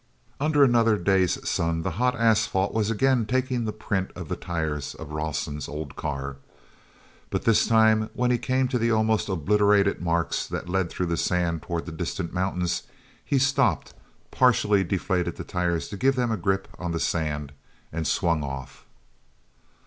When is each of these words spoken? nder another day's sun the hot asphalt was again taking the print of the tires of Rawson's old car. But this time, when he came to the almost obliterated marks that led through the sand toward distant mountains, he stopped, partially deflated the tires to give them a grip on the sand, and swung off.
nder 0.39 0.63
another 0.65 0.97
day's 0.97 1.47
sun 1.47 1.83
the 1.83 1.91
hot 2.01 2.15
asphalt 2.15 2.73
was 2.73 2.89
again 2.89 3.23
taking 3.23 3.65
the 3.65 3.71
print 3.71 4.09
of 4.15 4.29
the 4.29 4.35
tires 4.35 4.95
of 4.95 5.11
Rawson's 5.11 5.67
old 5.67 5.95
car. 5.95 6.37
But 7.29 7.43
this 7.43 7.67
time, 7.67 8.09
when 8.15 8.31
he 8.31 8.39
came 8.39 8.67
to 8.69 8.79
the 8.79 8.89
almost 8.89 9.29
obliterated 9.29 10.01
marks 10.01 10.47
that 10.47 10.67
led 10.67 10.89
through 10.89 11.05
the 11.05 11.17
sand 11.17 11.61
toward 11.61 11.95
distant 11.97 12.33
mountains, 12.33 12.81
he 13.23 13.37
stopped, 13.37 13.93
partially 14.31 14.83
deflated 14.83 15.35
the 15.35 15.43
tires 15.43 15.87
to 15.89 15.97
give 15.97 16.15
them 16.15 16.31
a 16.31 16.35
grip 16.37 16.67
on 16.79 16.93
the 16.93 16.99
sand, 16.99 17.51
and 17.93 18.07
swung 18.07 18.41
off. 18.41 18.85